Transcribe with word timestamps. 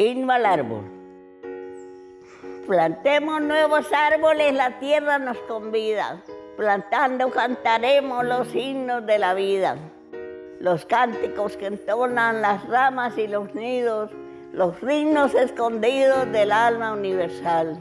Himno 0.00 0.32
al 0.32 0.46
árbol. 0.46 0.84
Plantemos 2.68 3.42
nuevos 3.42 3.92
árboles, 3.92 4.54
la 4.54 4.78
tierra 4.78 5.18
nos 5.18 5.36
convida. 5.38 6.22
Plantando 6.56 7.30
cantaremos 7.30 8.24
los 8.24 8.54
himnos 8.54 9.04
de 9.06 9.18
la 9.18 9.34
vida. 9.34 9.76
Los 10.60 10.84
cánticos 10.84 11.56
que 11.56 11.66
entonan 11.66 12.40
las 12.42 12.64
ramas 12.68 13.18
y 13.18 13.26
los 13.26 13.52
nidos, 13.56 14.12
los 14.52 14.80
ritmos 14.80 15.34
escondidos 15.34 16.30
del 16.30 16.52
alma 16.52 16.92
universal. 16.92 17.76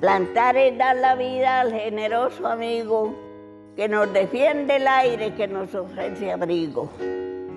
Plantar 0.00 0.56
es 0.56 0.78
dar 0.78 0.96
la 0.96 1.14
vida 1.14 1.60
al 1.60 1.74
generoso 1.74 2.46
amigo 2.46 3.14
que 3.76 3.86
nos 3.86 4.10
defiende 4.14 4.76
el 4.76 4.88
aire, 4.88 5.34
que 5.34 5.46
nos 5.46 5.74
ofrece 5.74 6.32
abrigo. 6.32 6.88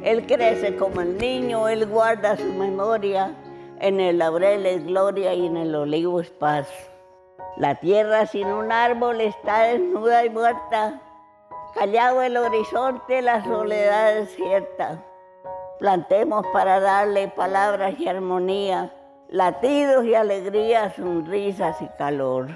Él 0.04 0.26
crece 0.26 0.76
como 0.78 1.02
el 1.02 1.18
niño, 1.18 1.68
Él 1.68 1.86
guarda 1.86 2.38
su 2.38 2.54
memoria, 2.54 3.36
en 3.80 4.00
el 4.00 4.20
laurel 4.20 4.66
es 4.66 4.86
gloria 4.86 5.34
y 5.34 5.46
en 5.46 5.58
el 5.58 5.76
olivo 5.76 6.22
es 6.22 6.30
paz. 6.30 6.68
La 7.58 7.76
tierra 7.76 8.26
sin 8.26 8.48
un 8.48 8.72
árbol 8.72 9.20
está 9.20 9.64
desnuda 9.64 10.24
y 10.24 10.30
muerta, 10.30 11.02
callado 11.76 12.22
el 12.22 12.38
horizonte, 12.38 13.22
la 13.22 13.44
soledad 13.44 14.18
es 14.18 14.36
cierta. 14.36 15.04
Plantemos 15.80 16.46
para 16.54 16.80
darle 16.80 17.28
palabras 17.28 17.96
y 18.00 18.08
armonía, 18.08 18.94
latidos 19.30 20.06
y 20.06 20.16
alegría, 20.16 20.94
sonrisas 20.96 21.82
y 21.82 21.88
calor. 21.98 22.48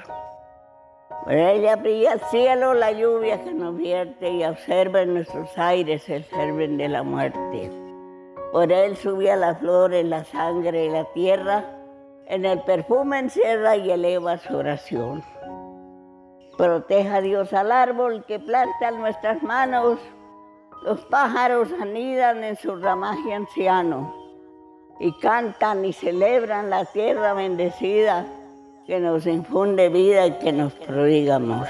Por 1.09 1.33
ella 1.33 1.75
brilla 1.77 2.13
el 2.13 2.19
cielo, 2.21 2.73
la 2.73 2.91
lluvia 2.91 3.43
que 3.43 3.53
nos 3.53 3.77
vierte 3.77 4.29
y 4.29 4.43
observa 4.43 5.01
en 5.01 5.13
nuestros 5.13 5.57
aires 5.57 6.09
el 6.09 6.23
germen 6.23 6.77
de 6.77 6.89
la 6.89 7.03
muerte. 7.03 7.71
Por 8.51 8.71
él 8.71 8.97
subía 8.97 9.35
las 9.35 9.59
flores, 9.59 10.05
la 10.05 10.23
sangre 10.25 10.85
y 10.85 10.89
la 10.89 11.05
tierra, 11.13 11.63
en 12.27 12.45
el 12.45 12.61
perfume 12.61 13.19
encierra 13.19 13.77
y 13.77 13.91
eleva 13.91 14.37
su 14.37 14.55
oración. 14.55 15.23
Proteja 16.57 17.21
Dios 17.21 17.51
al 17.53 17.71
árbol 17.71 18.23
que 18.25 18.39
planta 18.39 18.89
en 18.89 18.99
nuestras 18.99 19.41
manos, 19.41 19.99
los 20.83 21.03
pájaros 21.05 21.69
anidan 21.81 22.43
en 22.43 22.55
su 22.57 22.75
ramaje 22.75 23.33
anciano 23.33 24.13
y 24.99 25.11
cantan 25.19 25.85
y 25.85 25.93
celebran 25.93 26.69
la 26.69 26.85
tierra 26.85 27.33
bendecida 27.33 28.25
que 28.85 28.99
nos 28.99 29.25
infunde 29.25 29.89
vida 29.89 30.27
y 30.27 30.31
que 30.39 30.51
nos 30.51 30.73
prodiga 30.73 31.35
amor. 31.35 31.67